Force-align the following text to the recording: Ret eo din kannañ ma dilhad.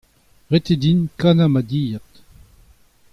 Ret 0.51 0.67
eo 0.73 0.79
din 0.81 0.99
kannañ 1.19 1.49
ma 1.53 1.61
dilhad. 1.69 2.11